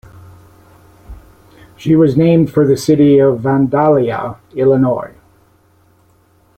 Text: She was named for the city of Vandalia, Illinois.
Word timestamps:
She 1.77 1.95
was 1.95 2.17
named 2.17 2.49
for 2.51 2.65
the 2.65 2.75
city 2.75 3.19
of 3.19 3.41
Vandalia, 3.41 4.39
Illinois. 4.55 5.13